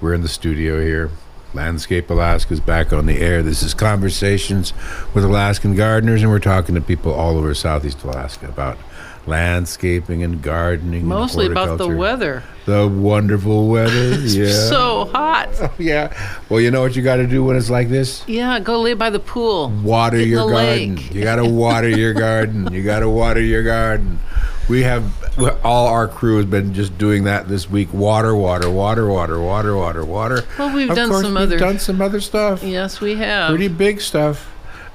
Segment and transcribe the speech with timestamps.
[0.00, 1.10] We're in the studio here.
[1.54, 3.42] Landscape Alaska is back on the air.
[3.42, 4.72] This is Conversations
[5.14, 8.76] with Alaskan Gardeners, and we're talking to people all over Southeast Alaska about
[9.26, 11.00] landscaping and gardening.
[11.00, 12.42] and Mostly about the weather.
[12.66, 14.10] The wonderful weather.
[14.20, 14.52] yeah.
[14.52, 15.48] So hot.
[15.60, 16.12] Oh, yeah.
[16.48, 18.22] Well, you know what you got to do when it's like this?
[18.28, 19.70] Yeah, go lay by the pool.
[19.82, 20.96] Water Get your garden.
[20.96, 21.12] lake.
[21.14, 22.72] You got to water your garden.
[22.72, 24.20] You got to water your garden.
[24.68, 25.17] We have
[25.64, 27.92] all our crew has been just doing that this week.
[27.92, 30.44] Water, water, water, water, water, water, water.
[30.58, 32.62] Well, we've Of done course, some we've other- done some other stuff.
[32.62, 33.50] Yes, we have.
[33.50, 34.50] Pretty big stuff.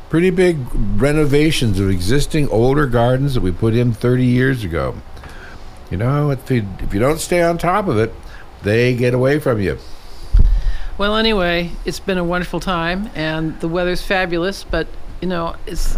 [0.09, 0.57] Pretty big
[0.97, 4.95] renovations of existing older gardens that we put in 30 years ago.
[5.89, 8.13] You know, if you, if you don't stay on top of it,
[8.63, 9.77] they get away from you.
[10.97, 14.63] Well, anyway, it's been a wonderful time, and the weather's fabulous.
[14.63, 14.87] But
[15.21, 15.97] you know, it's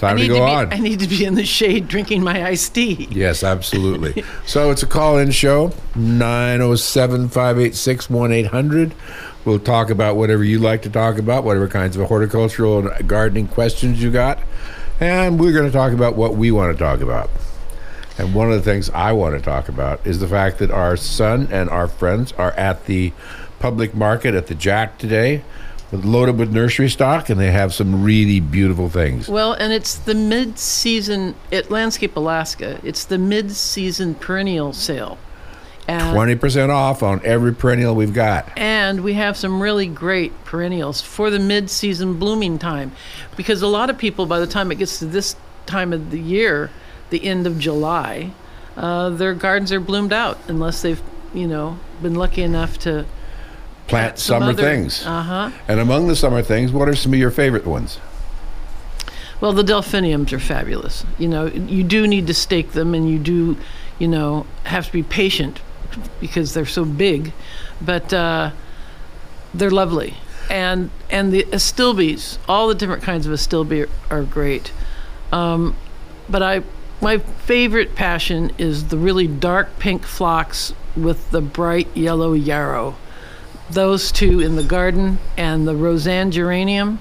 [0.00, 0.72] time to go to be on.
[0.72, 3.06] I need to be in the shade drinking my iced tea.
[3.10, 4.24] Yes, absolutely.
[4.46, 8.94] so it's a call in show 907 586 1800.
[9.44, 13.48] We'll talk about whatever you like to talk about, whatever kinds of horticultural and gardening
[13.48, 14.38] questions you got.
[14.98, 17.30] And we're going to talk about what we want to talk about.
[18.18, 20.96] And one of the things I want to talk about is the fact that our
[20.96, 23.12] son and our friends are at the
[23.60, 25.42] public market at the Jack today,
[25.92, 29.28] loaded with nursery stock, and they have some really beautiful things.
[29.28, 32.80] Well, and it's the mid-season at Landscape Alaska.
[32.84, 35.18] It's the mid-season perennial sale,
[35.88, 38.48] 20% off on every perennial we've got.
[38.56, 42.92] and we have some really great perennials for the mid-season blooming time,
[43.36, 45.34] because a lot of people, by the time it gets to this
[45.66, 46.70] time of the year,
[47.10, 48.30] the end of July,
[48.76, 51.02] uh, their gardens are bloomed out unless they've,
[51.34, 53.04] you know, been lucky enough to
[53.90, 55.04] Plant some summer other- things.
[55.06, 55.50] Uh-huh.
[55.68, 57.98] And among the summer things, what are some of your favorite ones?
[59.40, 61.04] Well, the delphiniums are fabulous.
[61.18, 63.56] You know, you do need to stake them, and you do,
[63.98, 65.60] you know, have to be patient
[66.20, 67.32] because they're so big,
[67.80, 68.50] but uh,
[69.54, 70.14] they're lovely.
[70.50, 74.72] And and the astilbes, all the different kinds of astilbe are, are great.
[75.32, 75.76] Um,
[76.28, 76.62] but I,
[77.00, 82.96] my favorite passion is the really dark pink phlox with the bright yellow yarrow.
[83.72, 86.98] Those two in the garden and the Rozanne geranium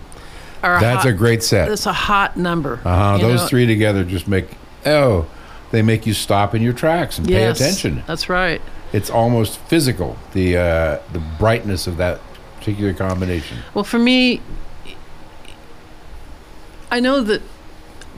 [0.62, 1.70] are That's hot, a great set.
[1.70, 2.80] That's a hot number.
[2.86, 3.18] Uh huh.
[3.18, 3.48] Those know?
[3.48, 4.48] three together just make
[4.86, 5.28] oh,
[5.72, 8.04] they make you stop in your tracks and Yes, pay attention.
[8.08, 8.62] That's right.
[8.92, 10.18] It's almost physical.
[10.34, 12.20] The uh, the brightness of that
[12.58, 13.60] particular combination.
[13.74, 14.42] Well, for me,
[16.92, 17.42] I know that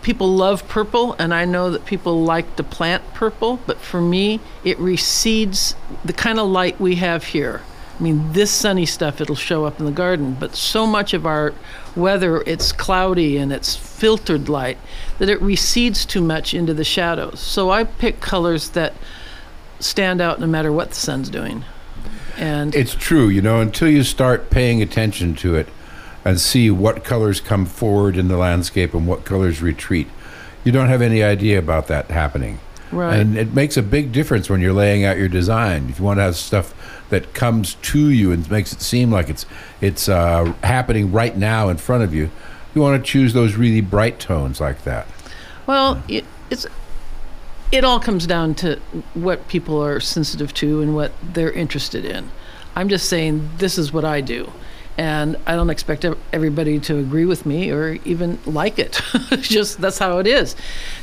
[0.01, 4.39] people love purple, and I know that people like to plant purple, but for me,
[4.63, 7.61] it recedes the kind of light we have here.
[8.01, 11.27] I mean, this sunny stuff, it'll show up in the garden, but so much of
[11.27, 11.53] our
[11.95, 14.79] weather, it's cloudy and it's filtered light
[15.19, 17.39] that it recedes too much into the shadows.
[17.39, 18.95] So I pick colors that
[19.79, 21.63] stand out no matter what the sun's doing.
[22.37, 25.69] And It's true, you know, until you start paying attention to it
[26.25, 30.07] and see what colors come forward in the landscape and what colors retreat,
[30.63, 32.61] you don't have any idea about that happening.
[32.91, 33.19] Right.
[33.19, 35.89] And it makes a big difference when you're laying out your design.
[35.89, 36.73] If you want to have stuff
[37.11, 39.45] that comes to you and makes it seem like it's
[39.79, 42.31] it's uh, happening right now in front of you,
[42.73, 45.07] you want to choose those really bright tones like that.
[45.67, 46.65] Well, it, it's
[47.71, 48.77] it all comes down to
[49.13, 52.29] what people are sensitive to and what they're interested in.
[52.75, 54.51] I'm just saying this is what I do,
[54.97, 59.01] and I don't expect everybody to agree with me or even like it.
[59.41, 60.55] Just that's how it is.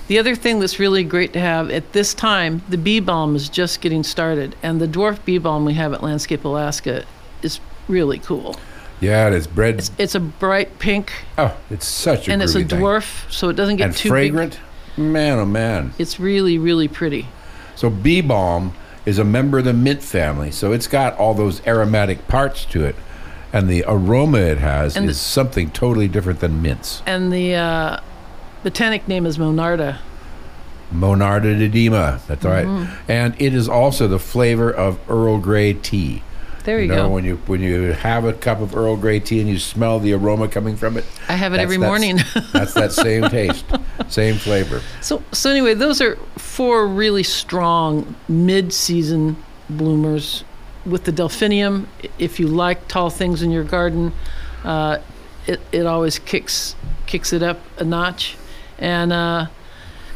[0.08, 3.48] The other thing that's really great to have at this time, the bee balm is
[3.48, 7.04] just getting started, and the dwarf bee balm we have at Landscape Alaska
[7.42, 8.56] is really cool.
[9.00, 9.76] Yeah, it is bread.
[9.76, 12.80] It's, it's a bright pink, oh, it's such a and it's a groovy thing.
[12.80, 14.58] dwarf, so it doesn't get and too fragrant.
[14.96, 15.04] big.
[15.04, 15.92] Man, oh man.
[15.98, 17.28] It's really, really pretty.
[17.76, 18.74] So bee balm
[19.06, 22.84] is a member of the mint family, so it's got all those aromatic parts to
[22.84, 22.96] it,
[23.52, 27.02] and the aroma it has And is something totally different than mints.
[27.06, 28.00] And the uh,
[28.62, 29.98] botanic name is Monarda.
[30.92, 33.10] Monarda didyma, that's right, Mm-hmm.
[33.10, 36.22] and it is also the flavor of Earl Grey tea.
[36.64, 37.08] There you, know, go.
[37.10, 40.12] when you when you have a cup of Earl Grey tea and you smell the
[40.14, 42.16] aroma coming from it, I have it every that's- morning.
[42.52, 43.64] that's that same taste,
[44.08, 44.80] same flavor.
[45.02, 49.36] so, so anyway, those are four really strong mid-season
[49.70, 50.42] bloomers.
[50.88, 51.86] With the delphinium,
[52.18, 54.12] if you like tall things in your garden,
[54.64, 54.98] uh,
[55.46, 56.74] it it always kicks
[57.06, 58.36] kicks it up a notch.
[58.78, 59.46] And uh,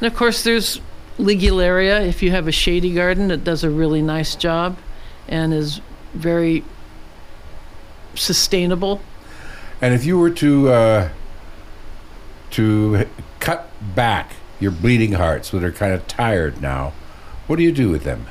[0.01, 0.81] and of course, there's
[1.19, 2.07] Ligularia.
[2.07, 4.79] If you have a shady garden, it does a really nice job,
[5.29, 5.81] and is
[6.15, 6.65] very
[8.15, 9.01] sustainable.
[9.81, 11.09] And if you were to uh,
[12.51, 13.07] to
[13.41, 16.93] cut back your bleeding hearts that are kind of tired now,
[17.47, 18.27] what do you do with them?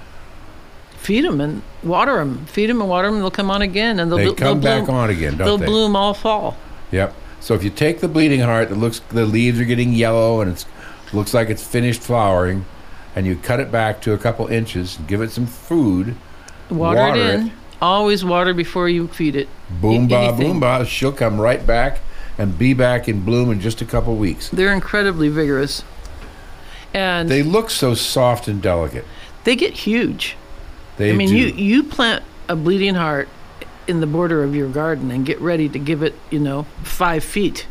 [1.01, 2.45] Feed them and water them.
[2.45, 4.85] Feed them and water them, they'll come on again, and they'll They they'll come back
[4.85, 5.65] bloom, on again, don't They'll they?
[5.65, 6.55] bloom all fall.
[6.91, 7.13] Yep.
[7.39, 10.51] So if you take the bleeding heart that looks the leaves are getting yellow and
[10.51, 10.65] it's
[11.11, 12.65] looks like it's finished flowering,
[13.15, 16.15] and you cut it back to a couple inches, and give it some food,
[16.69, 17.47] Water, Water it in.
[17.47, 17.53] it.
[17.81, 19.49] Always water before you feed it.
[19.81, 20.47] boom ba anything.
[20.47, 21.99] boom ba, she'll come right back
[22.37, 24.49] and be back in bloom in just a couple weeks.
[24.49, 25.83] They're incredibly vigorous,
[26.93, 29.03] and they, look so soft and delicate.
[29.43, 30.37] They get huge.
[30.97, 31.37] They I mean, do.
[31.37, 33.29] you you plant a bleeding heart
[33.87, 37.23] in the border of your garden and get ready to give it, you know, five
[37.23, 37.65] feet,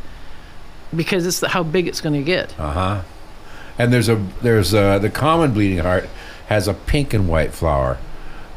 [0.94, 2.58] because it's the, how big it's going to get.
[2.58, 3.02] Uh huh.
[3.78, 6.08] And there's a there's a, the common bleeding heart
[6.48, 7.98] has a pink and white flower,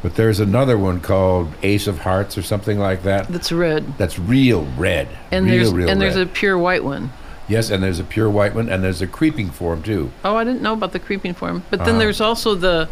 [0.02, 3.28] but there's another one called Ace of Hearts or something like that.
[3.28, 5.08] That's red, That's real red.
[5.30, 7.10] and real, there's real and there's a pure white one.
[7.48, 10.10] yes, and there's a pure white one, and there's a creeping form too.
[10.24, 11.62] Oh, I didn't know about the creeping form.
[11.70, 11.98] But then Uh-huh.
[12.00, 12.88] there's also the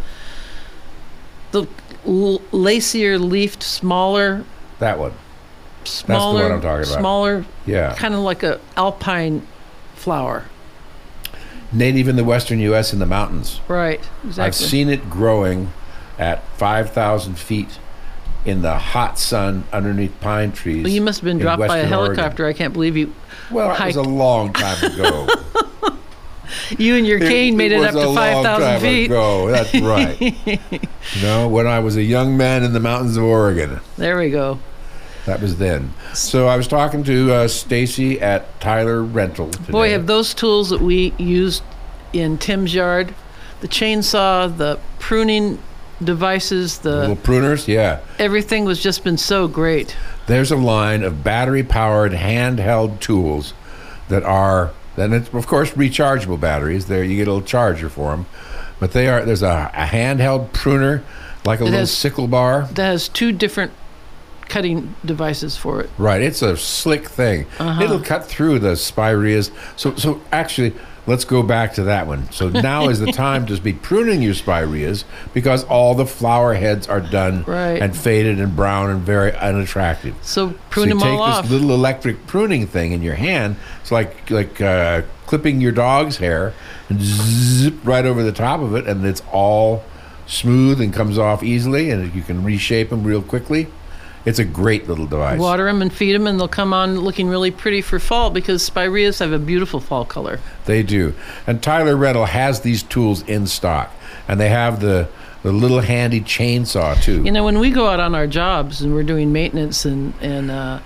[1.52, 1.66] the
[2.06, 4.44] l- lacier leafed, smaller,
[4.81, 5.12] That one.
[5.84, 6.99] smaller, I'm talking about.
[7.00, 7.94] smaller, Yeah.
[7.94, 9.46] kind of like a alpine
[9.94, 10.44] flower.
[11.72, 12.93] Native in the western U.S.
[12.93, 13.60] in the mountains.
[13.69, 14.00] Right.
[14.25, 14.44] Exactly.
[14.44, 15.72] I've seen it growing
[16.19, 17.78] at 5,000 feet
[18.44, 20.82] in the hot sun underneath pine trees.
[20.84, 22.16] Well, you must have been dropped by a Western Oregon.
[22.16, 22.46] helicopter.
[22.46, 23.14] I can't believe you.
[23.50, 25.26] Well, it was a long time ago.
[26.78, 29.06] You and your cane made it, was up to five thousand feet.
[29.06, 29.49] Ago.
[29.50, 30.20] That's right.
[30.46, 33.81] you know, when I was a young man in the mountains of Oregon.
[33.96, 34.58] There we go.
[35.26, 35.94] That was then.
[36.14, 39.50] So I was talking to uh, Stacy at Tyler Rental.
[39.50, 39.72] Today.
[39.72, 41.62] Boy, have those tools that we used
[42.12, 43.14] in Tim's yard,
[43.60, 45.60] the chainsaw, the pruning
[46.02, 47.69] devices, the little pruners.
[47.69, 49.96] Yeah, everything was just been so great.
[50.26, 53.55] there's a line of battery-powered handheld tools
[54.08, 54.72] that are.
[54.97, 56.87] Then it's of course rechargeable batteries.
[56.87, 58.27] There you get a little charger for them,
[58.79, 59.25] but they are.
[59.25, 61.03] There's a, a handheld pruner,
[61.44, 62.62] like a It little has- sickle bar.
[62.73, 63.73] That has two different
[64.49, 65.89] cutting devices for it.
[65.97, 67.47] Right, it's a slick thing.
[67.59, 67.83] Uh-huh.
[67.83, 69.50] It'll cut through the spireas.
[69.77, 70.75] So, so actually,
[71.06, 72.31] let's go back to that one.
[72.31, 75.04] So now is the time to be pruning your spireas
[75.34, 77.82] because all the flower heads are done Right.
[77.82, 80.14] and faded and brown and very unattractive.
[80.22, 83.56] So prune so you them take this little electric pruning thing in your hand.
[83.81, 86.52] It's like like uh, clipping your dog's hair
[86.88, 89.82] and zip right over the top of it, and it's all
[90.26, 93.66] smooth and comes off easily, and you can reshape them real quickly.
[94.24, 95.38] It's a great little device.
[95.38, 98.62] Water them and feed them, and they'll come on looking really pretty for fall because
[98.62, 100.38] spireas have a beautiful fall color.
[100.66, 101.14] They do.
[101.46, 103.92] And Tyler Rental has these tools in stock.
[104.28, 105.08] And they have the,
[105.42, 107.24] the little handy chainsaw too.
[107.24, 110.50] You know, when we go out on our jobs and we're doing maintenance and, and
[110.50, 110.80] uh,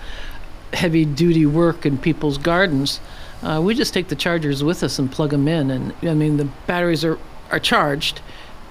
[0.73, 3.01] heavy duty work in people's gardens,
[3.43, 5.71] uh, we just take the chargers with us and plug them in.
[5.71, 7.19] And I mean, the batteries are,
[7.51, 8.23] are charged,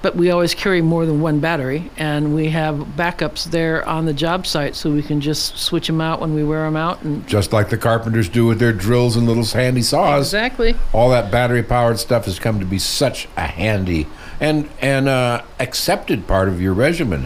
[0.06, 1.90] but we always carry more than one battery.
[1.98, 6.00] And we have backups there on the job site so we can just switch them
[6.00, 7.02] out when we wear them out.
[7.02, 10.28] And Just like the carpenters do with their drills and little handy saws.
[10.28, 10.76] exactly.
[10.94, 14.06] All that battery powered stuff has come to be such a handy
[14.40, 17.26] and and uh, accepted part of your regimen.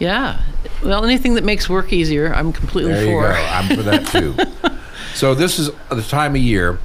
[0.00, 0.42] Yeah.
[0.82, 3.28] Well, anything that makes work easier, I'm completely There you go.
[3.28, 4.34] I'm for that too.
[5.14, 6.80] so this is the time of year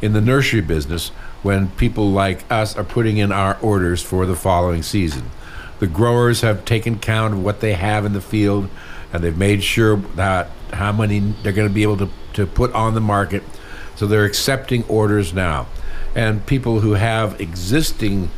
[0.00, 1.10] in the nursery business
[1.44, 5.30] when people like us are putting in our orders for the following season.
[5.78, 8.68] The growers have taken count of what they have in the field
[9.12, 12.72] and they've made sure that how many they're going to be able to, to put
[12.72, 13.42] on the market.
[13.94, 15.68] So they're accepting orders now.
[16.16, 18.30] And people who have existing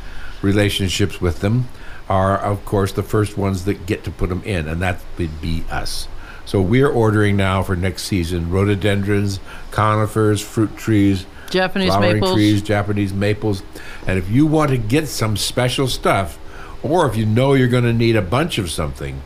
[0.42, 1.69] relationships with them
[2.09, 5.40] are, of course, the first ones that get to put them in, and that would
[5.40, 6.09] be us.
[6.45, 9.40] So we're ordering now for next season rhododendrons,
[9.71, 12.35] conifers, fruit trees, Japanese flowering maples.
[12.35, 13.62] trees, Japanese maples.
[14.07, 16.38] And if you want to get some special stuff,
[16.83, 19.23] or if you know you're going to need a bunch of something,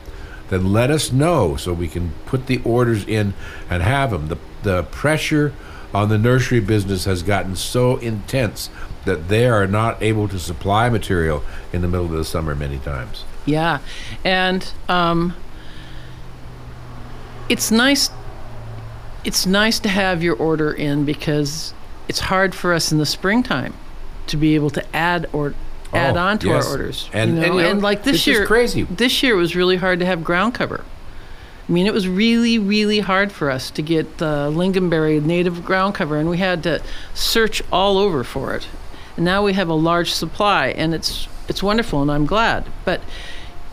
[0.48, 3.34] then let us know so we can put the orders in
[3.68, 4.28] and have them.
[4.28, 5.54] The, the pressure
[5.94, 8.70] on the nursery business has gotten so intense
[9.04, 12.78] that they are not able to supply material in the middle of the summer many
[12.78, 13.24] times.
[13.46, 13.78] Yeah,
[14.24, 15.34] and um,
[17.48, 18.10] it's nice.
[19.24, 21.74] It's nice to have your order in because
[22.10, 23.72] it's hard for us in the springtime
[24.26, 25.54] to be able to add or
[25.92, 26.64] add Oh, on to yes.
[26.66, 27.08] our orders.
[27.12, 27.46] And- you know?
[27.46, 28.82] and, you know, like this just year, crazy.
[28.82, 30.82] This year was really hard to have ground cover.
[31.68, 35.94] I mean, it was really, really hard for us to get uh, lingonberry native ground
[35.94, 36.82] cover, and we had to
[37.14, 38.66] search all over for it.
[39.16, 42.66] And now we have a large supply, and it's it's wonderful, and I'm glad.
[42.84, 43.02] But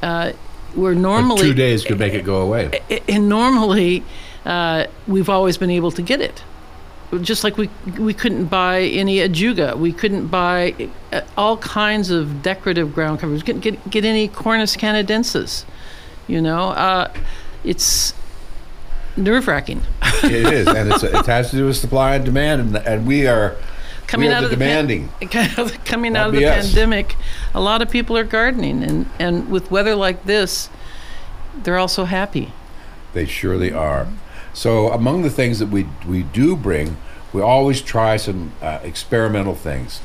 [0.03, 0.34] uh,
[0.75, 2.82] we're normally two days could make it go away.
[3.10, 4.03] And normally
[4.46, 6.44] uh, we've always been able to get it
[7.22, 12.42] just like we we couldn't buy any ajuga, we couldn't buy uh, all kinds of
[12.42, 13.44] decorative ground covers.
[13.44, 15.64] Get get, get any Cornus canadensis,
[16.28, 16.70] you know.
[16.70, 17.14] Uh,
[17.64, 18.14] it's
[19.16, 19.82] nerve wracking.
[20.24, 23.26] it is, and it's, it has to do with supply and demand, and, and we
[23.26, 23.56] are
[24.08, 25.10] coming we are out the of the demanding.
[25.22, 26.66] Pan- coming out of the us.
[26.66, 27.16] pandemic,
[27.54, 30.70] a lot of people are gardening, and and with weather like this,
[31.64, 32.52] they're also happy.
[33.14, 34.08] They surely are.
[34.58, 36.98] So, among the things that we we do bring,
[37.32, 40.02] we always try some uh, experimental things.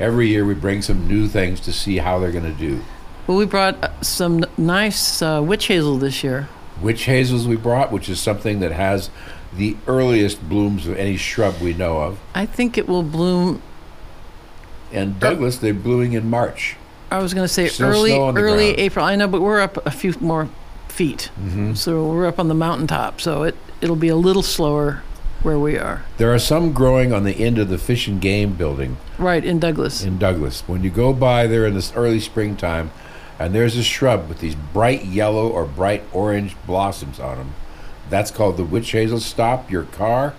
[0.00, 2.82] Every year, we bring some new things to see how they're going to do.
[3.28, 6.48] Well, we brought uh, some nice uh, witch hazel this year.
[6.82, 9.10] Witch hazels we brought, which is something that has
[9.56, 12.18] the earliest blooms of any shrub we know of.
[12.34, 13.62] I think it will bloom.
[14.90, 16.74] And Douglas, they're blooming in March.
[17.12, 18.78] I was going to say Still early snow on the early ground.
[18.80, 19.04] April.
[19.04, 20.48] I know, but we're up a few more
[20.88, 21.74] feet, Mm-hmm.
[21.74, 23.20] so we're up on the mountaintop.
[23.20, 25.02] So it it'll be a little slower
[25.42, 26.02] where we are.
[26.16, 29.60] There are some growing on the end of the Fish and Game building Right in
[29.60, 30.02] Douglas.
[30.02, 30.62] in Douglas.
[30.66, 32.90] When you go by there in this early springtime,
[33.38, 37.54] and there's a shrub with these bright yellow or bright orange blossoms on them,
[38.08, 39.20] that's called the witch hazel.
[39.20, 40.32] Stop your car,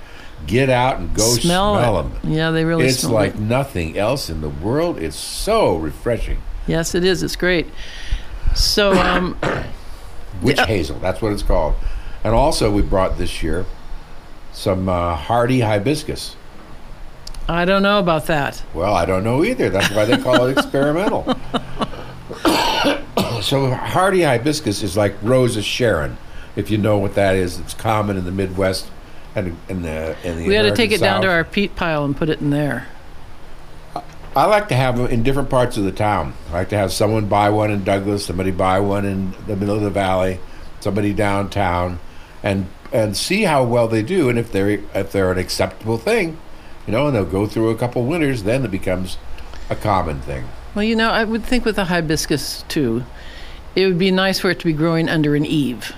[0.47, 2.13] get out and go smell, smell, them.
[2.23, 2.35] it.
[2.37, 3.11] Yeah, they really smell.
[3.11, 3.47] It's like good.
[3.47, 4.97] nothing else in the world.
[4.97, 6.41] It's so refreshing.
[6.65, 7.21] Yes, it is.
[7.21, 7.67] It's great.
[8.55, 9.37] So um,
[10.41, 11.75] Witch hazel, that's what it's called.
[12.25, 13.67] And also, we brought this year
[14.51, 16.35] some uh, hardy hibiscus.
[17.47, 18.63] I don't know about that.
[18.73, 19.69] Well, I don't know either.
[19.69, 21.23] That's why they call it experimental.
[23.43, 26.17] so hardy hibiscus is like Rose of Sharon,
[26.55, 27.59] if you know what that is.
[27.59, 28.89] It's common in the Midwest
[29.35, 30.47] and in the in the.
[30.47, 32.87] We got to take it down to our peat pile and put it in there.
[34.35, 36.33] I like to have them in different parts of the town.
[36.49, 39.75] I like to have someone buy one in Douglas, somebody buy one in the middle
[39.75, 40.39] of the valley,
[40.79, 41.99] somebody downtown,
[42.45, 46.37] and and see how well they do, and if they're if they're an acceptable thing,
[46.87, 49.17] you know, and they'll go through a couple winters, then it becomes
[49.69, 50.45] a common thing.
[50.75, 53.03] Well, you know, I would think with a hibiscus too,
[53.75, 55.93] it would be nice for it to be growing under an eave.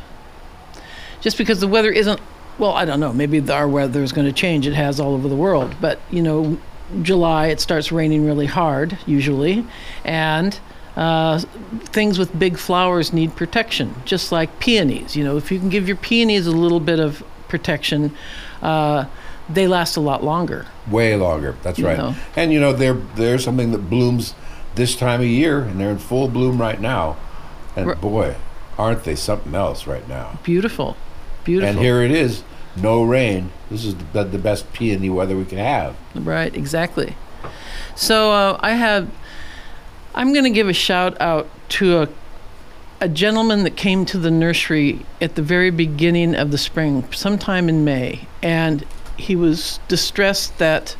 [1.19, 2.21] Just because the weather isn't,
[2.57, 4.67] well, I don't know, maybe our weather is going to change.
[4.67, 5.75] It has all over the world.
[5.81, 6.59] But, you know,
[7.01, 9.65] July, it starts raining really hard, usually.
[10.05, 10.57] And
[10.97, 11.39] uh,
[11.85, 15.15] things with big flowers need protection, just like peonies.
[15.15, 18.13] You know, if you can give your peonies a little bit of protection,
[18.61, 19.05] uh,
[19.47, 20.65] they last a lot longer.
[20.91, 21.55] Way longer.
[21.63, 21.97] That's You right.
[21.97, 22.15] know.
[22.35, 24.33] And you know, they're they're something that blooms
[24.75, 27.15] this time of year, and they're in full bloom right now.
[27.75, 28.35] And Ri- boy,
[28.77, 30.39] aren't they something else right now?
[30.43, 30.97] Beautiful.
[31.43, 31.69] Beautiful.
[31.69, 32.43] And here it is,
[32.75, 33.51] no rain.
[33.69, 35.95] This is the, the best peony weather we can have.
[36.13, 37.15] Right, exactly.
[37.95, 39.09] So uh, I have,
[40.17, 42.09] I'm going to give a shout out to a,
[42.99, 47.69] a gentleman that came to the nursery at the very beginning of the spring, sometime
[47.69, 48.83] in May, and
[49.15, 50.97] he was distressed that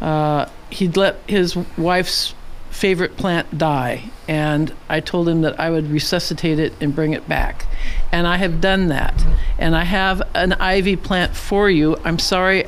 [0.00, 2.32] uh, he'd let his wife's
[2.70, 7.28] favorite plant die, and I told him that I would resuscitate it and bring it
[7.28, 7.66] back.
[8.12, 9.26] And I have done that.
[9.58, 11.96] And I have an ivy plant for you.
[12.04, 12.66] I'm sorry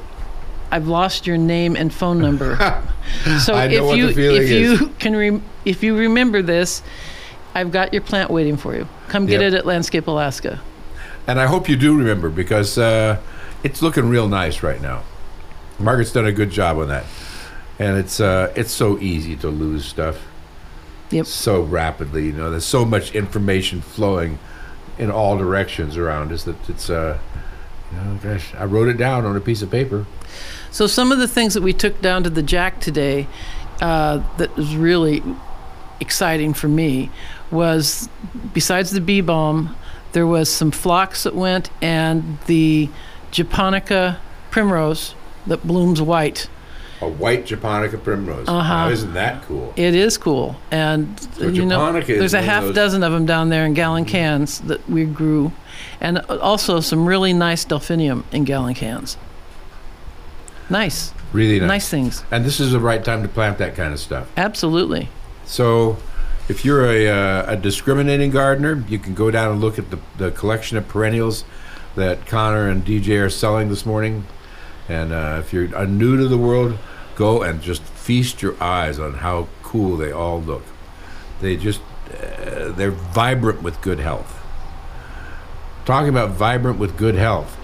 [0.72, 2.56] I've lost your name and phone number.
[3.44, 4.50] so if you if is.
[4.50, 6.82] you can rem if you remember this,
[7.54, 8.88] I've got your plant waiting for you.
[9.08, 9.52] Come get Yep.
[9.52, 10.60] it at Landscape Alaska.
[11.26, 13.18] And I hope you do remember because uh,
[13.62, 15.02] it's looking real nice right now.
[15.78, 17.04] Margaret's done a good job on that,
[17.78, 20.24] and it's uh, it's so easy to lose stuff.
[21.10, 21.26] Yep.
[21.26, 22.50] So rapidly, you know.
[22.50, 24.38] There's so much information flowing
[24.98, 27.18] in all directions around us that it's uh,
[27.92, 30.06] you know, gosh, I wrote it down on a piece of paper.
[30.70, 33.26] So some of the things that we took down to the Jack today,
[33.80, 35.22] uh, that was really
[36.00, 37.10] exciting for me,
[37.50, 38.08] was
[38.52, 39.76] besides the bee balm,
[40.12, 42.88] there was some phlox that went and the
[43.30, 44.18] japonica
[44.50, 45.14] primrose
[45.46, 46.48] that blooms white.
[47.02, 48.48] A white japonica primrose.
[48.48, 48.86] Uh-huh.
[48.86, 49.74] Now, isn't that cool?
[49.76, 53.50] It is cool, and So you know, there's a half those- dozen of them down
[53.50, 55.52] there in gallon cans that we grew,
[56.00, 59.18] and also some really nice delphinium in gallon cans.
[60.70, 61.68] Nice, Really nice.
[61.68, 62.24] nice things.
[62.30, 64.26] And this is the right time to plant that kind of stuff.
[64.36, 65.08] Absolutely.
[65.46, 65.96] So,
[66.48, 69.98] if you're a, uh, a discriminating gardener, you can go down and look at the,
[70.16, 71.44] the collection of perennials
[71.96, 74.26] that Connor and DJ are selling this morning.
[74.88, 76.78] And uh, if you're uh, new to the world,
[77.16, 80.62] go and just feast your eyes on how cool they all look.
[81.40, 81.80] They just,
[82.12, 84.32] uh, they're vibrant with good health.
[85.84, 87.56] Talking about vibrant with good health,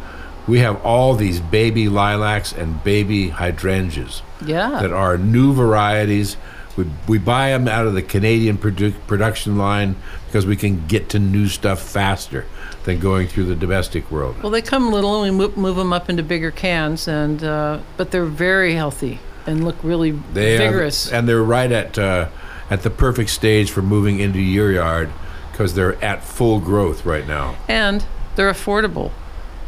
[0.49, 4.81] we have all these baby lilacs and baby hydrangeas Yeah.
[4.81, 6.37] that are new varieties.
[6.77, 11.11] We, we buy them out of the Canadian produ- production line because we can get
[11.11, 12.47] to new stuff faster
[12.85, 14.43] than going through the domestic world.
[14.43, 17.81] Well, they come little, and we move, move them up into bigger cans, and uh,
[17.97, 21.13] but they're very healthy and look really They are- vigorous.
[21.13, 22.29] and they're right at uh,
[22.71, 25.11] at the perfect stage for moving into your yard
[25.51, 27.57] because they're at full growth right now.
[27.69, 29.11] and they're affordable.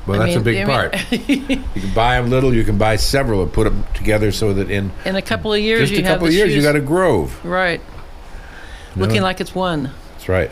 [0.06, 1.12] Well, I that's a big I mean- part.
[1.28, 4.70] you can buy them little, you can buy several and put them together so that
[4.70, 6.76] in In a couple of years, just you a couple of years you shoes- got
[6.76, 7.42] a grove.
[7.44, 7.80] right,
[8.96, 9.90] looking like it's one.
[10.12, 10.50] That's right.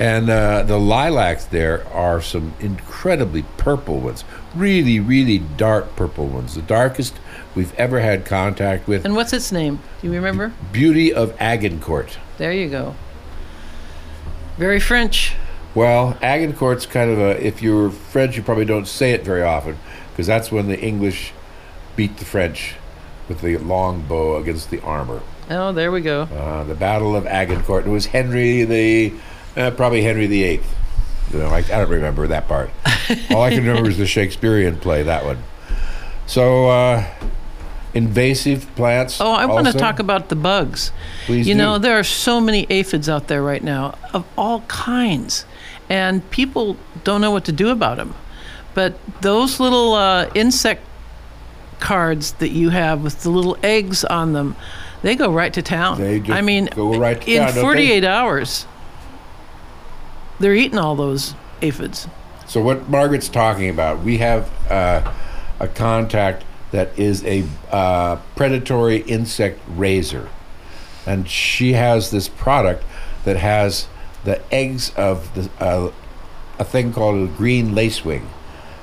[0.00, 4.22] And uh, the lilacs there are some incredibly purple ones,
[4.54, 7.14] really, really dark purple ones, the darkest
[7.56, 9.04] we've ever had contact with.
[9.04, 9.80] And what's its name?
[10.00, 10.52] Do you remember?
[10.70, 12.16] Beauty of Agincourt.
[12.36, 12.94] There you go.
[14.56, 15.34] Very French.
[15.78, 19.78] Well, Agincourt's kind of a, if you're French, you probably don't say it very often
[20.10, 21.32] because that's when the English
[21.94, 22.74] beat the French
[23.28, 25.22] with the long bow against the armor.
[25.48, 26.22] Oh, there we go.
[26.22, 27.86] Uh, the Battle of Agincourt.
[27.86, 29.12] It was Henry the,
[29.56, 30.74] uh, probably Henry the Eighth.
[31.32, 32.70] You know, I, I don't remember that part.
[33.30, 35.38] All I can remember is the Shakespearean play, that one.
[36.26, 37.06] So, uh,
[37.94, 39.20] invasive plants.
[39.20, 40.92] Oh, I want to talk about the bugs.
[41.26, 41.58] Please you do.
[41.58, 45.44] know, there are so many aphids out there right now of all kinds,
[45.88, 48.14] and people don't know what to do about them.
[48.74, 50.82] But those little uh, insect
[51.80, 54.56] cards that you have with the little eggs on them,
[55.02, 56.00] they go right to town.
[56.00, 57.60] They just I mean, go right to in town, don't they?
[57.60, 58.66] 48 hours,
[60.38, 62.06] they're eating all those aphids.
[62.46, 65.12] So what Margaret's talking about, we have uh,
[65.60, 70.28] a contact that is a uh, predatory insect raiser,
[71.06, 72.84] and she has this product
[73.24, 73.86] that has
[74.28, 75.90] the eggs of the, uh,
[76.58, 78.26] a thing called a green lacewing,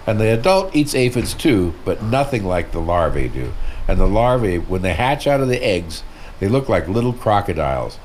[0.08, 3.54] and the adult eats aphids too, but nothing like the larvae do.
[3.88, 6.04] And the larvae, when they hatch out of the eggs,
[6.40, 8.00] they look like little crocodiles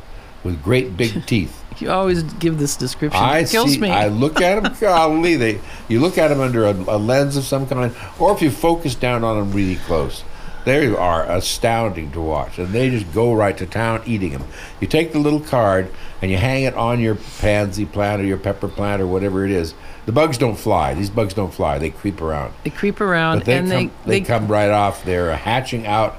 [0.45, 1.57] with great big teeth.
[1.79, 3.23] You always give this description.
[3.23, 3.81] I it kills see.
[3.81, 3.91] me.
[3.91, 4.75] I look at them.
[4.81, 5.61] Golly, they.
[5.89, 8.95] You look at them under a, a lens of some kind, or if you focus
[8.95, 10.23] down on them really close,
[10.65, 14.45] they are astounding to watch, and they just go right to town eating them.
[14.81, 15.91] You take the little card
[16.21, 19.51] and you hang it on your pansy plant or your pepper plant or whatever it
[19.51, 19.75] is.
[20.07, 20.95] The bugs don't fly.
[20.95, 21.79] These bugs don't fly.
[21.79, 23.91] They creep around, they creep around but they and come.
[24.05, 25.05] they, They, come right off.
[25.05, 26.17] They're hatching out.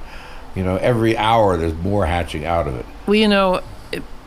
[0.55, 2.85] You know, every hour there's more hatching out of it.
[3.05, 3.61] Well, you know,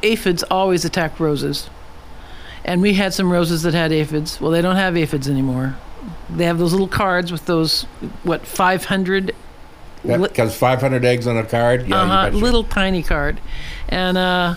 [0.03, 1.69] aphids always attack roses.
[2.65, 4.41] And we had some roses that had aphids.
[4.41, 5.77] Well, they don't have aphids anymore.
[6.31, 7.83] They have those little cards with those,
[8.23, 9.35] what, 500
[10.05, 11.89] That li- because 500 eggs on a card.
[11.89, 13.41] Yeah, uh-huh, little tiny card.
[13.89, 14.55] And uh,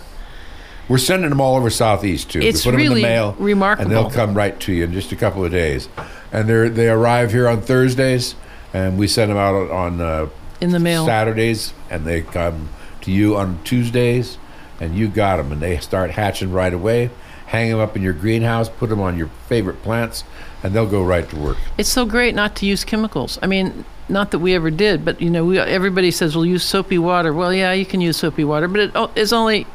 [0.90, 2.42] We're sending them all over southeast too.
[2.42, 3.84] It's we put them really in the mail, remarkable.
[3.84, 5.88] and they'll come right to you in just a couple of days.
[6.32, 8.36] And they they arrive here on Thursdays,
[8.74, 10.30] and we send them out on, on uh,
[10.60, 11.06] in the mail.
[11.06, 12.70] Saturdays, and they come
[13.02, 14.38] to you on Tuesdays,
[14.82, 17.10] and you got them, and they start hatching right away.
[17.48, 20.26] Hang them up in your greenhouse, put them on your favorite plants,
[20.64, 21.58] and they'll go right to work.
[21.78, 23.38] It's so great not to use chemicals.
[23.42, 26.64] I mean, not that we ever did, but you know, we, everybody says, we'll use
[26.64, 29.68] soapy water." Well, yeah, you can use soapy water, but oh, it's only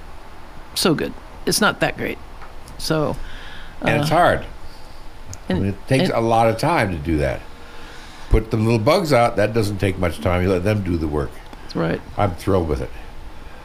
[0.74, 1.12] so good.
[1.46, 2.18] It's not that great.
[2.78, 3.16] So,
[3.82, 4.46] And it's Uh, hard.
[5.50, 7.40] I mean, it takes and- a lot of time to do that.
[8.30, 9.36] Put the little bugs out.
[9.36, 10.42] That doesn't take much time.
[10.42, 11.30] You let them do the work.
[11.74, 12.00] right.
[12.16, 12.90] I'm thrilled with it.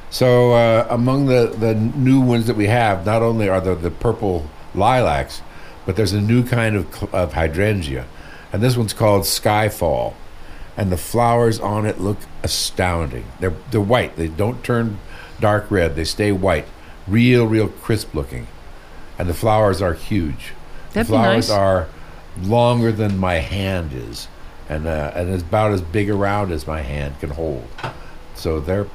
[0.10, 3.91] So uh, among the, the new ones that we have, not only are there the
[3.91, 5.41] purple lilacs,
[5.88, 8.06] but there's a new kind of, of hydrangea,
[8.54, 10.13] and this one's called Skyfall,
[10.76, 13.26] and the flowers on it look astounding.
[13.39, 14.15] They're they're white.
[14.17, 15.00] They don't turn
[15.39, 15.95] dark red.
[15.95, 16.65] They stay white,
[17.08, 18.47] real real crisp looking,
[19.17, 20.54] and the flowers are huge.
[20.93, 21.58] That'd the flowers nice.
[21.58, 21.88] are
[22.41, 24.28] longer than my hand is,
[24.69, 27.65] and uh, and it's about as big around as my hand can hold.
[28.36, 28.88] So they're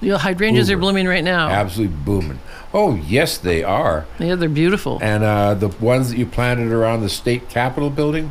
[0.00, 1.48] You know, hydrangeas are blooming right now.
[1.48, 2.38] absolutely booming.
[2.72, 4.06] Oh yes, they are.
[4.18, 4.98] Yeah, they're beautiful.
[5.02, 8.30] And uh, the ones that you planted around the state capitol building,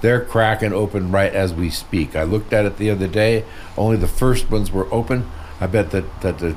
[0.00, 2.16] they're cracking open right as we speak.
[2.16, 3.44] I looked at it the other day.
[3.76, 5.30] Only the first ones were open.
[5.60, 6.56] I bet that that the,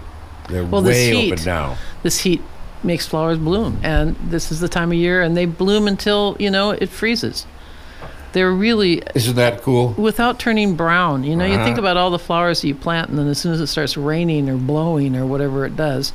[0.49, 1.77] they're Well, way heat- open now.
[2.01, 2.41] this heat
[2.83, 6.49] makes flowers bloom, and this is the time of year, and they bloom until you
[6.49, 7.45] know it freezes.
[8.33, 9.89] They're really Isn't that cool?
[9.97, 11.23] without turning brown.
[11.25, 11.79] You know, you think Uh-huh.
[11.81, 14.55] about all the flowers you plant, and then as soon as it starts raining or
[14.55, 16.13] blowing or whatever it does,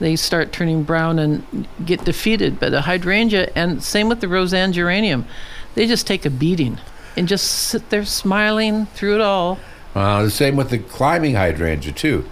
[0.00, 2.58] they start turning brown and get defeated.
[2.58, 5.26] But the hydrangea, and same with the Rozanne geranium,
[5.74, 6.78] they just take a beating
[7.16, 9.58] and just sit there smiling through it all.
[9.94, 12.24] Uh, the same with the climbing hydrangea too.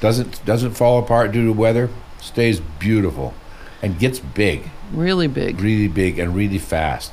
[0.00, 1.90] Doesn't doesn't fall apart due to weather.
[2.20, 3.34] Stays beautiful,
[3.82, 4.70] and gets big.
[4.92, 5.60] Really big.
[5.60, 7.12] really big and really fast.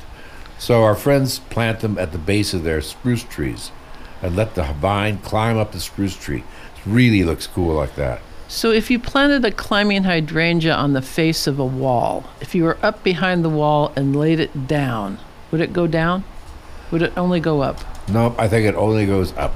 [0.57, 3.71] So our friends plant them at the base of their spruce trees
[4.21, 6.39] and let the vine climb up the spruce tree.
[6.39, 8.21] It really looks cool like that.
[8.47, 12.63] So if you planted a climbing hydrangea on the face of a wall, if you
[12.63, 15.19] were up behind the wall and laid it down,
[15.51, 16.23] would it go down?
[16.91, 17.81] Would it only go up?
[18.09, 19.53] Nope, I think it only goes up.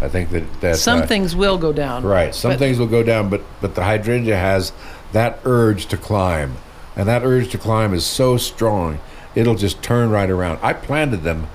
[0.00, 2.02] I think that that Some uh, things will go down.
[2.04, 2.34] right.
[2.34, 4.72] Some things will go down, but but the hydrangea has
[5.12, 6.56] that urge to climb,
[6.96, 9.00] and that urge to climb is so strong,
[9.34, 10.60] it'll just turn right around.
[10.62, 11.48] I planted them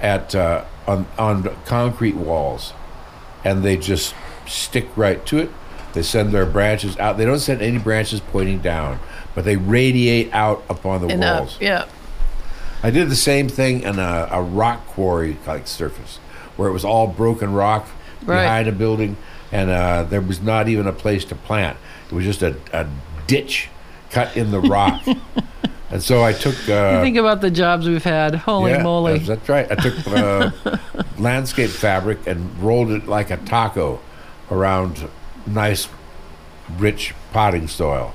[0.00, 2.72] at uh, on on concrete walls,
[3.44, 4.14] and they just
[4.46, 5.50] stick right to it.
[5.94, 7.16] They send their branches out.
[7.16, 8.98] They don't send any branches pointing down,
[9.34, 11.86] but they radiate out upon the And up, yeah.
[12.82, 16.18] I did the same thing in a, a rock quarry like surface,
[16.56, 17.88] where it was all broken rock
[18.26, 18.42] Right.
[18.42, 19.16] behind a building,
[19.52, 21.76] and uh, there was not even a place to plant.
[22.10, 22.86] It was just a, a
[23.26, 23.68] ditch
[24.10, 25.02] cut in the rock.
[25.90, 26.54] and so I took.
[26.68, 28.34] Uh, Think about the jobs we've had.
[28.34, 29.18] Holy yeah, moly.
[29.18, 29.70] That's, that's right.
[29.70, 30.50] I took uh,
[31.18, 34.00] landscape fabric and rolled it like a taco
[34.50, 35.06] around
[35.46, 35.88] nice,
[36.78, 38.14] rich potting soil.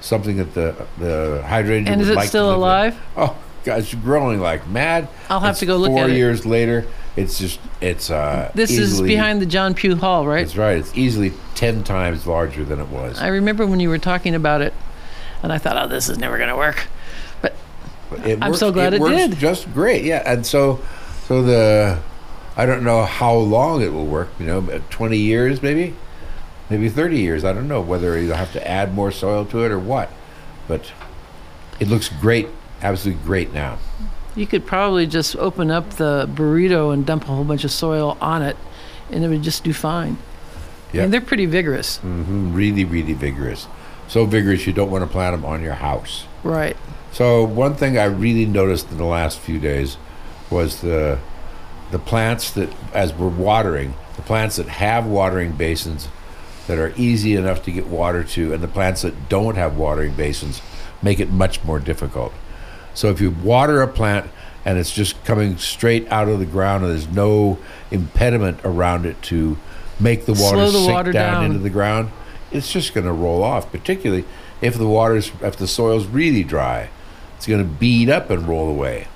[0.00, 2.58] Something that the the hydrangea And is it like still live in.
[2.60, 2.98] alive?
[3.16, 5.08] Oh, God, it's growing like mad.
[5.28, 6.08] I'll have It's to go look four at it.
[6.10, 6.84] Four years later,
[7.16, 8.52] it's just it's uh.
[8.54, 10.46] This is behind the John Pugh Hall, right?
[10.46, 10.76] That's right.
[10.76, 13.18] It's easily ten times larger than it was.
[13.20, 14.72] I remember when you were talking about it,
[15.42, 16.86] and I thought, oh, this is never going to work.
[17.40, 17.54] But
[18.24, 19.38] It I'm works- so glad it works did.
[19.38, 20.22] Just great, yeah.
[20.24, 20.80] And so,
[21.26, 21.98] so the,
[22.56, 24.28] I don't know how long it will work.
[24.38, 25.96] You know, twenty years maybe,
[26.70, 27.44] maybe thirty years.
[27.44, 30.10] I don't know whether you'll have to add more soil to it or what,
[30.68, 30.92] but
[31.80, 32.48] it looks great,
[32.82, 33.78] absolutely great now.
[34.34, 38.18] you could probably just open up the burrito and dump a whole bunch of soil
[38.20, 38.56] on it,
[39.10, 40.18] and it would just do fine.
[40.92, 41.02] I Yeah.
[41.02, 41.98] mean, they're pretty vigorous.
[41.98, 43.66] Mm-hmm, Really, really vigorous.
[44.08, 46.26] So vigorous you don't want to plant them on your house.
[46.44, 46.76] Right.
[47.12, 49.96] So one thing I really noticed in the last few days
[50.50, 51.18] was the
[51.90, 56.08] the plants that, as we're watering, the plants that have watering basins
[56.66, 60.14] that are easy enough to get water to, and the plants that don't have watering
[60.14, 60.60] basins
[61.02, 62.32] make it much more difficult.
[62.94, 64.30] So if you water a plant
[64.64, 67.58] and it's just coming straight out of the ground and there's no
[67.90, 69.56] impediment around it to
[70.00, 71.44] make the water Slow the sink water down, down.
[71.44, 72.10] into the ground,
[72.50, 73.70] it's just going to roll off.
[73.70, 74.24] Particularly
[74.60, 76.88] if the water's if the soil's really dry,
[77.36, 79.08] it's going to bead up and roll away.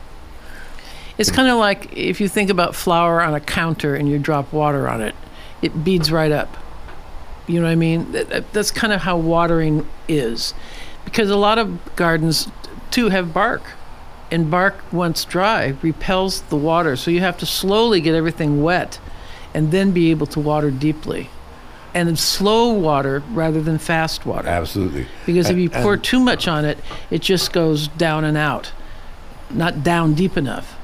[1.19, 4.53] It's kind of like if you think about flour on a counter and you drop
[4.53, 5.15] water on it,
[5.61, 6.57] it beads right up.
[7.51, 8.13] You know what I mean?
[8.13, 10.55] That- that- That's kind of how watering is.
[11.05, 12.49] Because a lot of gardens,
[12.91, 13.63] too, have bark.
[14.31, 16.95] And bark, once dry, repels the water.
[16.95, 19.01] So you have to slowly get everything wet
[19.53, 21.29] and then be able to water deeply.
[21.93, 24.47] And slow water rather than fast water.
[24.47, 25.07] Absolutely.
[25.27, 26.79] Because if you pour too much on it,
[27.11, 28.71] it just goes down and out,
[29.51, 30.77] not down deep enough.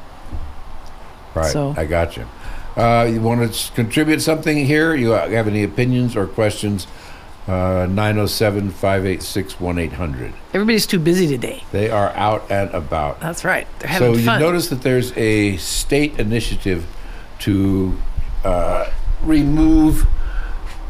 [1.36, 1.52] Right.
[1.52, 2.26] So- I got you.
[2.76, 4.94] Uh, you want to contribute something here?
[4.94, 6.86] You have any opinions or questions?
[7.48, 10.32] Uh, 907 586 1800.
[10.52, 11.62] Everybody's too busy today.
[11.70, 13.20] They are out and about.
[13.20, 13.68] That's right.
[13.78, 14.40] They're having So having you fun.
[14.40, 16.86] notice that there's a state initiative
[17.40, 17.96] to
[18.44, 18.90] uh,
[19.22, 20.06] remove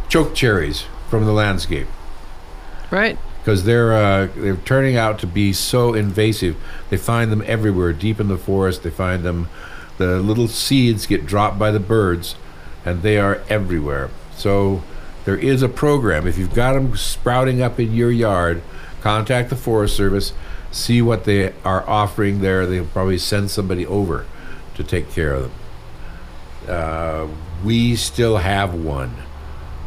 [0.08, 1.88] choke cherries from the landscape
[2.90, 3.18] right?
[3.40, 6.56] because they're uh, they're turning out to be so invasive.
[6.88, 8.82] They find them everywhere, deep in the forest.
[8.82, 9.48] They find them.
[9.98, 12.36] The little seeds get dropped by the birds,
[12.84, 14.10] and they are everywhere.
[14.36, 14.82] So
[15.24, 16.26] there is a program.
[16.26, 18.62] If you've got them sprouting up in your yard,
[19.00, 20.32] contact the Forest Service.
[20.70, 22.66] See what they are offering there.
[22.66, 24.26] They'll probably send somebody over
[24.74, 25.52] to take care of them.
[26.68, 27.28] Uh,
[27.64, 29.14] we still have one,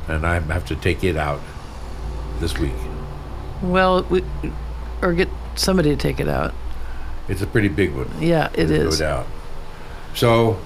[0.07, 1.41] and I have to take it out
[2.39, 2.73] this week.
[3.61, 4.23] Well, we,
[5.01, 6.53] or get somebody to take it out.
[7.27, 8.09] It's a pretty big one.
[8.19, 8.99] Yeah, it is.
[8.99, 9.27] No doubt.
[10.13, 10.59] So,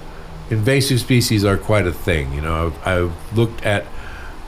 [0.50, 2.32] invasive species are quite a thing.
[2.32, 3.86] You know, I've, I've looked at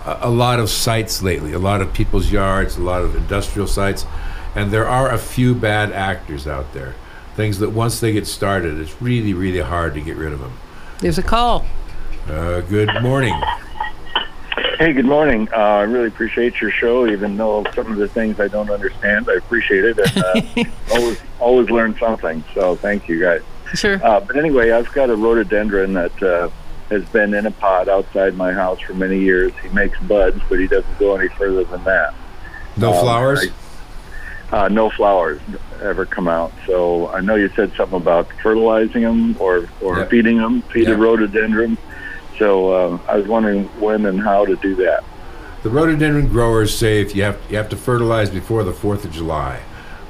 [0.05, 3.67] a, a lot of sites lately, a lot of people's yards, a lot of industrial
[3.67, 4.07] sites,
[4.55, 6.95] and there are a few bad actors out there.
[7.35, 10.59] Things that once they get started, it's really, really hard to get rid of them.
[11.01, 11.67] There's a call.
[12.27, 13.35] Uh, good morning.
[14.79, 15.49] Hey, good morning.
[15.53, 19.29] Uh, I really appreciate your show, even though some of the things I don't understand.
[19.29, 22.43] I appreciate it, and uh, always always learn something.
[22.55, 23.43] So thank you, guys.
[23.77, 24.01] Sure.
[24.05, 26.49] Uh, but anyway, I've got a rhododendron that uh,
[26.91, 29.53] has been in a pot outside my house for many years.
[29.63, 32.15] He makes buds, but he doesn't go any further than that.
[32.77, 33.47] No Um, flowers?
[34.53, 35.41] Uh, no flowers
[35.83, 36.53] ever come out.
[36.67, 40.05] So I know you said something about fertilizing them or, or Yeah.
[40.07, 40.95] feeding them, feed Yeah.
[40.95, 41.77] a rhododendron.
[42.39, 45.03] So uh, I was wondering when and how to do that.
[45.63, 49.11] The rhododendron growers say if you have you have to fertilize before the Fourth of
[49.11, 49.61] July,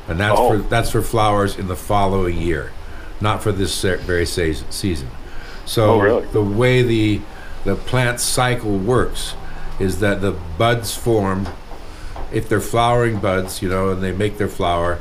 [0.07, 0.51] and that's Oh.
[0.51, 2.73] for that's for flowers in the following year,
[3.21, 5.09] not for this very se- season.
[5.65, 6.27] So Oh, really?
[6.33, 7.21] the way the
[7.65, 9.35] the plant cycle works
[9.81, 11.49] is that the buds form.
[12.33, 14.99] If they're flowering buds, you know, and they make their flower,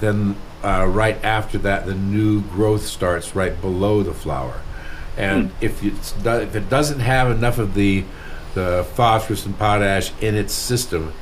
[0.00, 4.60] then uh, right after that, the new growth starts right below the flower.
[5.16, 8.04] And if it's do- if it doesn't have enough of the
[8.54, 11.12] the phosphorus and potash in its system,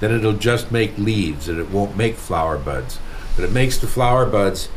[0.00, 2.98] then it'll just make leaves and it won't make flower buds.
[3.36, 4.68] But it makes the flower buds.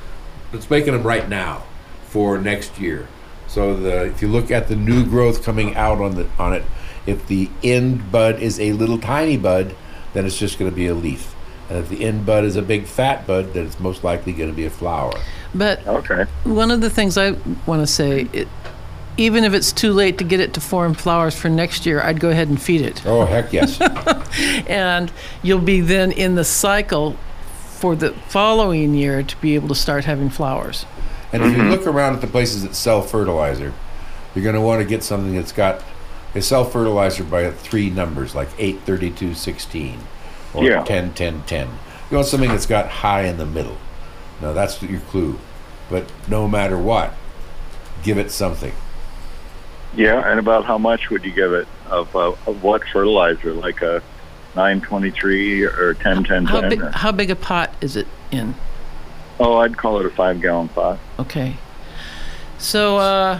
[0.53, 1.63] It's making them right now
[2.05, 3.07] for next year.
[3.47, 6.63] So the if you look at the new growth coming out on the on it,
[7.05, 9.75] if the end bud is a little tiny bud,
[10.13, 11.33] then it's just going to be a leaf.
[11.69, 14.49] And if the end bud is a big fat bud, then it's most likely going
[14.49, 15.13] to be a flower.
[15.53, 16.25] But Okay.
[16.43, 17.31] one of the things I
[17.65, 18.47] want to say, it,
[19.17, 22.19] even if it's too late to get it to form flowers for next year, I'd
[22.19, 23.05] go ahead and feed it.
[23.05, 23.79] Oh heck yes!
[24.67, 27.15] And you'll be then in the cycle
[27.77, 30.85] for the following year to be able to start having flowers.
[31.31, 33.73] And if you look around at the places that sell fertilizer,
[34.33, 35.83] you're going to want to get something that's got
[36.33, 39.99] they sell fertilizer by three numbers like 8, 32, 16
[40.53, 40.83] or Yeah.
[40.83, 41.67] 10, 10, 10.
[42.09, 43.77] You want something that's got high in the middle.
[44.41, 45.39] Now that's your clue.
[45.89, 47.13] But no matter what,
[48.03, 48.73] give it something.
[49.95, 53.53] Yeah, and about how much would you give it of uh, of what fertilizer?
[53.53, 54.03] Like a
[54.55, 56.69] 923 or 10 10 How 10?
[56.69, 58.55] big, or- how big a pot is it in?
[59.39, 60.97] Oh, I'd call it a five gallon pot.
[61.19, 61.55] Okay.
[62.57, 63.39] So uh,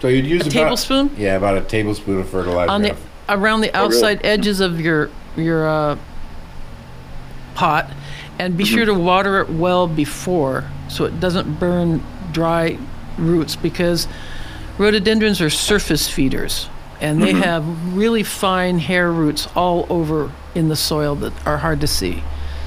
[0.00, 2.70] So you'd use a about, tablespoon Yeah, about a tablespoon of fertilizer.
[2.70, 2.96] on the
[3.28, 3.94] around the Oh, really?
[3.96, 5.96] outside edges of your your uh,
[7.54, 7.88] pot,
[8.40, 12.76] and be sure to water it well before so it doesn't burn dry
[13.16, 14.08] roots because
[14.78, 16.68] rhododendrons are surface feeders
[17.00, 17.64] and they have
[17.96, 22.22] really fine hair roots all over in the soil that are hard to see.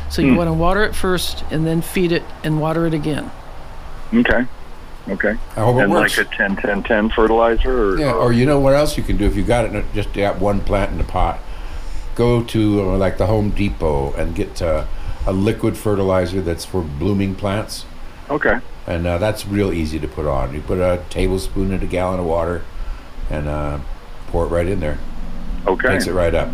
[0.09, 3.31] So you want to water it first and then feed it and water it again.
[4.13, 4.45] Okay.
[5.09, 5.35] Okay.
[5.55, 6.17] I hope it and works.
[6.17, 7.93] like a 10 10 10 fertilizer?
[7.93, 10.13] Or, Yeah, or you know what else you can do if you got it just
[10.13, 11.39] got one plant in a pot.
[12.15, 14.85] Go to uh, like the Home Depot and get uh,
[15.25, 17.85] a liquid fertilizer that's for blooming plants,
[18.29, 18.59] Okay.
[18.85, 20.53] and uh, that's real easy to put on.
[20.53, 22.61] You put a tablespoon in a gallon of water,
[23.31, 23.47] and
[24.33, 24.97] pour it right in there.
[25.67, 25.89] Okay.
[25.89, 26.49] Takes it right up.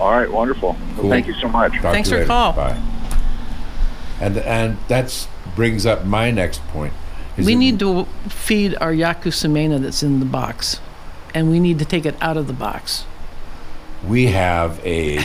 [0.00, 0.30] All right.
[0.30, 0.70] Wonderful.
[0.72, 1.10] Well, Cool.
[1.10, 1.72] thank you so much.
[1.74, 2.28] Talk Thanks for your later.
[2.28, 2.52] call.
[2.52, 2.76] Bye.
[4.20, 6.92] And and that's brings up my next point.
[7.36, 10.80] is We that need to feed our Yakushimanum that's in the box,
[11.32, 13.04] and we need to take it out of the box.
[14.06, 15.18] we have a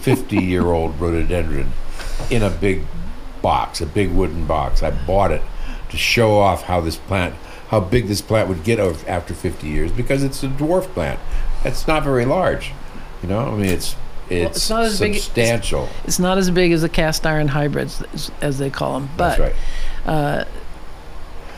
[0.00, 1.72] 50 year old rhododendron
[2.30, 2.82] in a big
[3.42, 4.82] box, a big wooden box.
[4.84, 5.42] I bought it
[5.90, 7.34] to show off how this plant,
[7.68, 11.18] how big this plant would get after 50 years because it's a dwarf plant.
[11.64, 12.72] It's not very large,
[13.22, 13.40] you know.
[13.40, 13.96] I mean, it's
[14.28, 15.88] it's, it's not as big- it's- substantial.
[16.04, 19.38] It's not as big as the cast iron hybrids, as, as they call them, but
[19.38, 19.54] That's right.
[20.04, 20.44] Uh,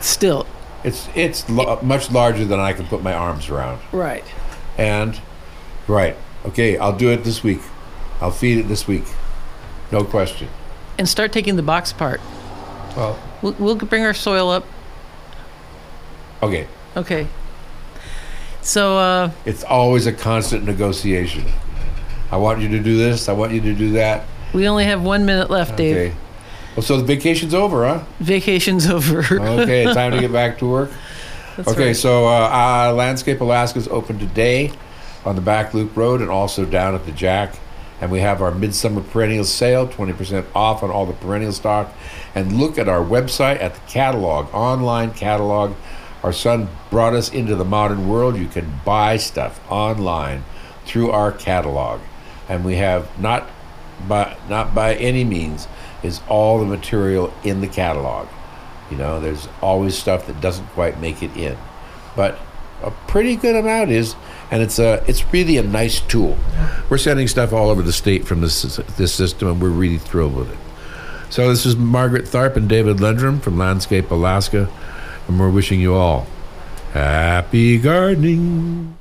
[0.01, 0.45] still,
[0.83, 3.79] It's it's lo- much larger than I can put my arms around.
[3.91, 4.23] right.
[4.77, 5.19] And
[5.87, 7.59] right, okay, I'll do it this week.
[8.21, 9.03] I'll feed it this week,
[9.91, 10.47] no question.
[10.97, 12.21] And start taking the box apart.
[12.95, 14.65] Well, We'll, we'll bring our soil up.
[16.43, 16.67] Okay.
[16.97, 17.27] Okay.
[18.61, 21.45] So, uh, It's always a constant negotiation.
[22.31, 23.29] I want you to do this.
[23.29, 24.25] I want you to do that.
[24.53, 25.95] we only have one minute left, Dave.
[25.95, 26.15] Okay.
[26.75, 28.03] Well, so the vacation's over, huh?
[28.19, 29.19] Vacation's over.
[29.19, 30.91] Okay, time to get back to work.
[31.57, 31.95] That's okay, right.
[31.95, 34.71] so uh, uh, Landscape Alaska is open today
[35.25, 37.55] on the Back Loop Road and also down at the Jack.
[38.01, 41.91] And we have our Midsummer Perennial Sale, 20% off on all the perennial stock.
[42.33, 45.73] And look at our website at the catalog, online catalog.
[46.23, 48.37] Our son brought us into the modern world.
[48.37, 50.43] You can buy stuff online
[50.85, 52.01] through our catalog.
[52.47, 53.47] And we have not
[54.07, 55.67] by not by any means
[56.03, 58.27] is all the material in the catalog.
[58.89, 61.57] You know, there's always stuff that doesn't quite make it in,
[62.15, 62.39] but
[62.81, 64.15] a pretty good amount is,
[64.51, 66.37] and it's a it's really a nice tool.
[66.89, 70.35] We're sending stuff all over the state from this this system, and we're really thrilled
[70.35, 70.57] with it.
[71.29, 74.67] So this is Margaret Tharp and David Lendrum from Landscape Alaska,
[75.29, 76.27] and we're wishing you all
[76.93, 78.98] happy gardening.